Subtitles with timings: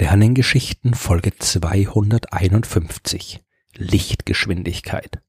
[0.00, 3.44] Sternengeschichten Folge 251
[3.76, 5.20] Lichtgeschwindigkeit.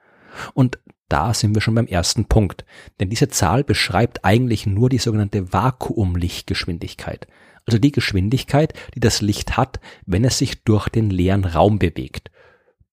[0.54, 0.78] Und
[1.10, 2.64] da sind wir schon beim ersten Punkt,
[3.00, 7.26] denn diese Zahl beschreibt eigentlich nur die sogenannte Vakuumlichtgeschwindigkeit
[7.68, 12.30] also die Geschwindigkeit, die das Licht hat, wenn es sich durch den leeren Raum bewegt.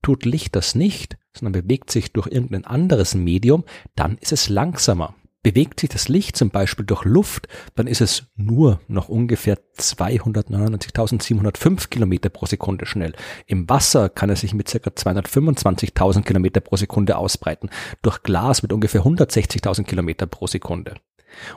[0.01, 3.63] Tut Licht das nicht, sondern bewegt sich durch irgendein anderes Medium,
[3.95, 5.15] dann ist es langsamer.
[5.43, 11.89] Bewegt sich das Licht zum Beispiel durch Luft, dann ist es nur noch ungefähr 299.705
[11.89, 13.13] Kilometer pro Sekunde schnell.
[13.45, 14.89] Im Wasser kann es sich mit ca.
[14.89, 17.69] 225.000 Kilometer pro Sekunde ausbreiten,
[18.01, 20.95] durch Glas mit ungefähr 160.000 Kilometer pro Sekunde.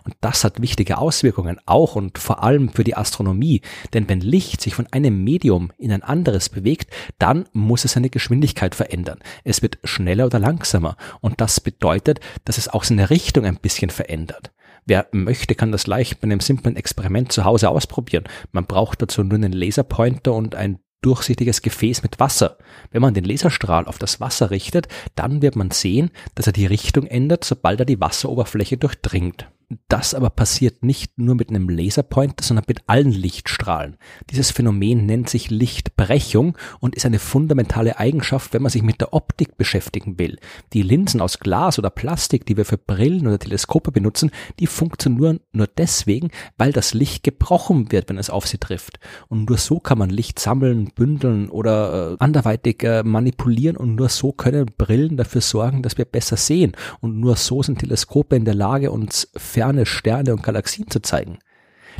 [0.04, 3.62] Und das hat wichtige Auswirkungen, auch und vor allem für die Astronomie.
[3.92, 8.10] Denn wenn Licht sich von einem Medium in ein anderes bewegt, dann muss es seine
[8.10, 9.18] Geschwindigkeit verändern.
[9.44, 10.96] Es wird schneller oder langsamer.
[11.20, 14.52] Und das bedeutet, dass es auch seine Richtung ein bisschen verändert.
[14.86, 18.24] Wer möchte, kann das leicht bei einem simplen Experiment zu Hause ausprobieren.
[18.52, 22.56] Man braucht dazu nur einen Laserpointer und ein durchsichtiges Gefäß mit Wasser.
[22.90, 26.66] Wenn man den Laserstrahl auf das Wasser richtet, dann wird man sehen, dass er die
[26.66, 29.48] Richtung ändert, sobald er die Wasseroberfläche durchdringt.
[29.88, 33.98] Das aber passiert nicht nur mit einem Laserpointer, sondern mit allen Lichtstrahlen.
[34.30, 39.12] Dieses Phänomen nennt sich Lichtbrechung und ist eine fundamentale Eigenschaft, wenn man sich mit der
[39.12, 40.38] Optik beschäftigen will.
[40.72, 45.40] Die Linsen aus Glas oder Plastik, die wir für Brillen oder Teleskope benutzen, die funktionieren
[45.52, 48.98] nur deswegen, weil das Licht gebrochen wird, wenn es auf sie trifft.
[49.28, 54.08] Und nur so kann man Licht sammeln, bündeln oder äh, anderweitig äh, manipulieren und nur
[54.08, 56.72] so können Brillen dafür sorgen, dass wir besser sehen.
[57.00, 61.40] Und nur so sind Teleskope in der Lage, uns ferne Sterne und Galaxien zu zeigen.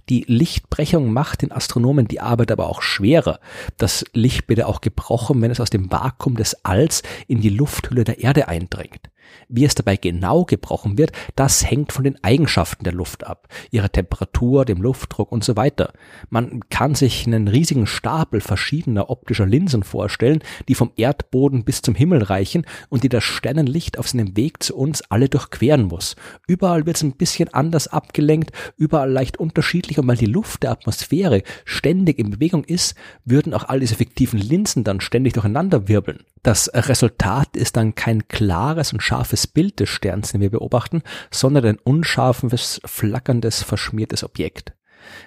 [0.09, 3.41] Die Lichtbrechung macht den Astronomen die Arbeit aber auch schwerer.
[3.79, 7.49] Das Licht wird ja auch gebrochen, wenn es aus dem Vakuum des Alls in die
[7.49, 9.11] Lufthülle der Erde eindringt.
[9.49, 13.91] Wie es dabei genau gebrochen wird, das hängt von den Eigenschaften der Luft ab, ihrer
[13.91, 15.93] Temperatur, dem Luftdruck und so weiter.
[16.31, 21.95] Man kann sich einen riesigen Stapel verschiedener optischer Linsen vorstellen, die vom Erdboden bis zum
[21.95, 26.17] Himmel reichen und die das Sternenlicht auf seinem Weg zu uns alle durchqueren muss.
[26.47, 30.73] Überall wird es ein bisschen anders abgelenkt, überall leicht unterschiedlich und weil die Luft der
[30.73, 36.25] Atmosphäre ständig in Bewegung ist, würden auch all diese fiktiven Linsen dann ständig durcheinander wirbeln.
[36.43, 41.65] Das Resultat ist dann kein klares und scharfes Bild des Sterns, den wir beobachten, sondern
[41.65, 44.75] ein unscharfes, flackerndes, verschmiertes Objekt.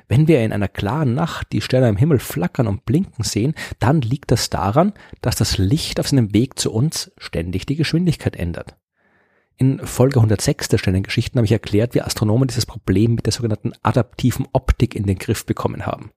[0.07, 4.01] Wenn wir in einer klaren Nacht die Sterne am Himmel flackern und blinken sehen, dann
[4.01, 8.75] liegt das daran, dass das Licht auf seinem Weg zu uns ständig die Geschwindigkeit ändert.
[9.61, 13.73] In Folge 106 der Sternengeschichten habe ich erklärt, wie Astronomen dieses Problem mit der sogenannten
[13.83, 16.09] adaptiven Optik in den Griff bekommen haben.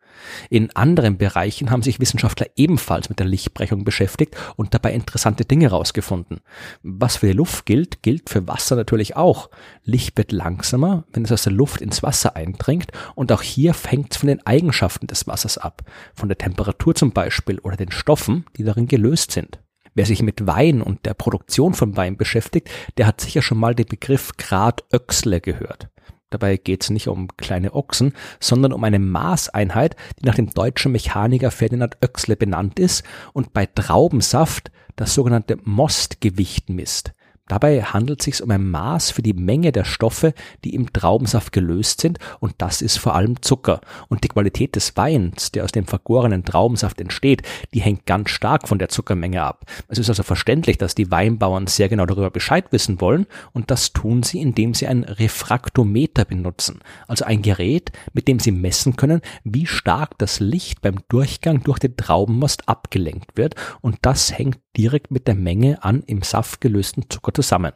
[0.49, 5.67] In anderen Bereichen haben sich Wissenschaftler ebenfalls mit der Lichtbrechung beschäftigt und dabei interessante Dinge
[5.67, 6.41] herausgefunden.
[6.83, 9.51] Was für die Luft gilt, gilt für Wasser natürlich auch.
[9.83, 14.13] Licht wird langsamer, wenn es aus der Luft ins Wasser eindringt und auch hier fängt
[14.13, 15.83] es von den Eigenschaften des Wassers ab,
[16.15, 19.59] von der Temperatur zum Beispiel oder den Stoffen, die darin gelöst sind.
[19.95, 22.69] Wer sich mit Wein und der Produktion von Wein beschäftigt,
[22.99, 25.89] der hat sicher schon mal den Begriff Grad Öxle gehört.
[26.31, 30.91] Dabei geht es nicht um kleine Ochsen, sondern um eine Maßeinheit, die nach dem deutschen
[30.91, 37.15] Mechaniker Ferdinand Oechsle benannt ist und bei Traubensaft das sogenannte Mostgewicht misst.
[37.47, 40.33] Dabei handelt es sich um ein Maß für die Menge der Stoffe,
[40.65, 43.83] die im Traubensaft gelöst sind und das ist vor allem Zucker.
[44.09, 47.43] Und die Qualität des Weins, der aus dem vergorenen Traubensaft entsteht,
[47.75, 49.67] die hängt ganz stark von der Zuckermenge ab.
[49.89, 53.93] Es ist also verständlich, dass die Weinbauern sehr genau darüber Bescheid wissen wollen und das
[53.93, 59.21] tun sie, indem sie ein Refraktometer benutzen, also ein Gerät, mit dem sie messen können,
[59.45, 65.11] wie stark das Licht beim Durchgang durch den Traubenmost abgelenkt wird und das hängt direkt
[65.11, 67.73] mit der Menge an im Saft gelösten Zucker zusammen.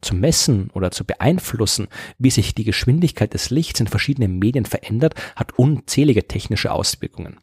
[0.00, 1.86] Zu messen oder zu beeinflussen,
[2.18, 7.38] wie sich die Geschwindigkeit des Lichts in verschiedenen Medien verändert, hat unzählige technische Auswirkungen.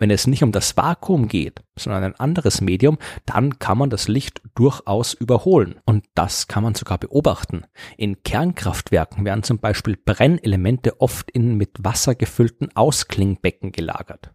[0.00, 4.08] Wenn es nicht um das Vakuum geht, sondern ein anderes Medium, dann kann man das
[4.08, 5.76] Licht durchaus überholen.
[5.84, 7.62] Und das kann man sogar beobachten.
[7.96, 14.32] In Kernkraftwerken werden zum Beispiel Brennelemente oft in mit Wasser gefüllten Ausklingbecken gelagert.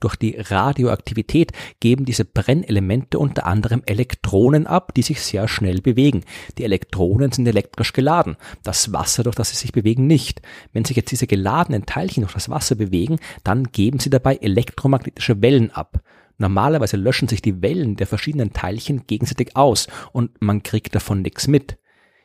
[0.00, 6.24] Durch die Radioaktivität geben diese Brennelemente unter anderem Elektronen ab, die sich sehr schnell bewegen.
[6.58, 10.42] Die Elektronen sind elektrisch geladen, das Wasser, durch das sie sich bewegen, nicht.
[10.72, 15.40] Wenn sich jetzt diese geladenen Teilchen durch das Wasser bewegen, dann geben sie dabei elektromagnetische
[15.40, 16.02] Wellen ab.
[16.38, 21.46] Normalerweise löschen sich die Wellen der verschiedenen Teilchen gegenseitig aus und man kriegt davon nichts
[21.46, 21.78] mit.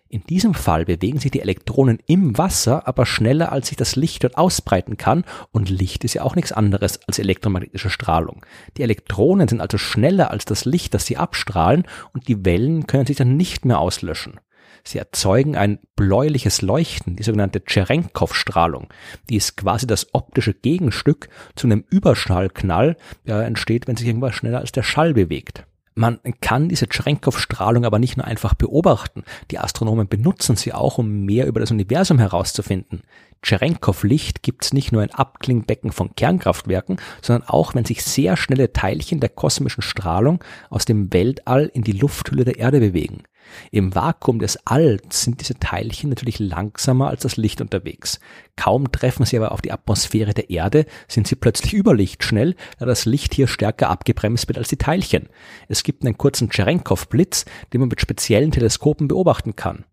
[0.09, 4.23] In diesem Fall bewegen sich die Elektronen im Wasser aber schneller, als sich das Licht
[4.23, 8.45] dort ausbreiten kann und Licht ist ja auch nichts anderes als elektromagnetische Strahlung.
[8.77, 11.83] Die Elektronen sind also schneller als das Licht, das sie abstrahlen
[12.13, 14.39] und die Wellen können sich dann nicht mehr auslöschen.
[14.85, 18.87] Sie erzeugen ein bläuliches Leuchten, die sogenannte Cherenkov-Strahlung.
[19.29, 22.95] Die ist quasi das optische Gegenstück zu einem Überschallknall,
[23.25, 25.65] der entsteht, wenn sich irgendwas schneller als der Schall bewegt.
[25.97, 29.23] Man kann diese Cherenkov-Strahlung aber nicht nur einfach beobachten.
[29.49, 33.01] Die Astronomen benutzen sie auch, um mehr über das Universum herauszufinden.
[33.41, 38.73] Cherenkov-Licht gibt es nicht nur in Abklingbecken von Kernkraftwerken, sondern auch, wenn sich sehr schnelle
[38.73, 43.23] Teilchen der kosmischen Strahlung aus dem Weltall in die Lufthülle der Erde bewegen.
[43.71, 48.19] Im Vakuum des Alls sind diese Teilchen natürlich langsamer als das Licht unterwegs.
[48.55, 53.05] Kaum treffen sie aber auf die Atmosphäre der Erde, sind sie plötzlich überlichtschnell, da das
[53.05, 55.29] Licht hier stärker abgebremst wird als die Teilchen.
[55.67, 59.85] Es gibt einen kurzen Cherenkov-Blitz, den man mit speziellen Teleskopen beobachten kann.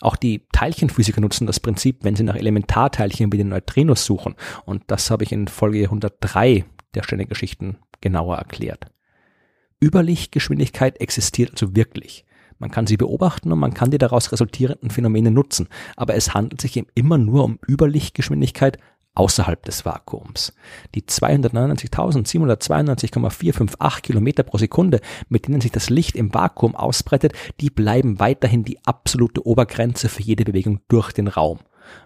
[0.00, 4.34] Auch die Teilchenphysiker nutzen das Prinzip, wenn sie nach Elementarteilchen wie den Neutrinos suchen.
[4.64, 6.64] Und das habe ich in Folge 103
[6.94, 8.86] der Sternengeschichten genauer erklärt.
[9.82, 12.24] Überlichtgeschwindigkeit existiert also wirklich.
[12.58, 16.60] Man kann sie beobachten und man kann die daraus resultierenden Phänomene nutzen, aber es handelt
[16.60, 18.78] sich eben immer nur um Überlichtgeschwindigkeit
[19.14, 20.52] außerhalb des Vakuums.
[20.94, 28.18] Die 299.792,458 Kilometer pro Sekunde, mit denen sich das Licht im Vakuum ausbreitet, die bleiben
[28.18, 31.60] weiterhin die absolute Obergrenze für jede Bewegung durch den Raum.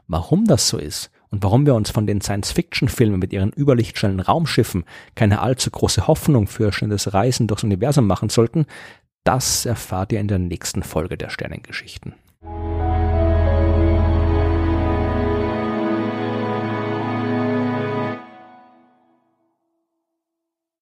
[0.07, 4.85] Warum das so ist und warum wir uns von den Science-Fiction-Filmen mit ihren überlichtschnellen Raumschiffen
[5.15, 8.67] keine allzu große Hoffnung für schnelles Reisen durchs Universum machen sollten,
[9.25, 12.15] das erfahrt ihr in der nächsten Folge der Sternengeschichten.